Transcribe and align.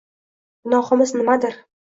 Gunohimiz 0.69 1.15
nimadir? 1.19 1.63